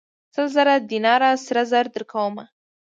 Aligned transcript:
سل 0.33 0.47
زره 0.55 0.75
دیناره 0.91 1.31
سره 1.45 1.61
زر 1.71 1.85
درکوم. 1.93 2.35